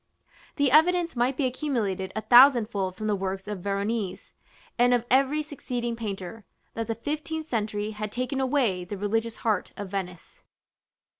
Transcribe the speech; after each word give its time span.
The 0.55 0.71
evidence 0.71 1.15
might 1.15 1.37
be 1.37 1.45
accumulated 1.45 2.11
a 2.15 2.21
thousandfold 2.21 2.95
from 2.95 3.05
the 3.05 3.15
works 3.15 3.47
of 3.47 3.59
Veronese, 3.61 4.33
and 4.79 4.95
of 4.95 5.05
every 5.11 5.43
succeeding 5.43 5.95
painter, 5.95 6.43
that 6.73 6.87
the 6.87 6.95
fifteenth 6.95 7.47
century 7.47 7.91
had 7.91 8.11
taken 8.11 8.41
away 8.41 8.83
the 8.83 8.97
religious 8.97 9.37
heart 9.45 9.71
of 9.77 9.89
Venice. 9.89 10.41